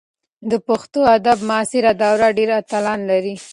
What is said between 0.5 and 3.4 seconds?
د پښتو ادب معاصره دوره ډېر اتلان لري.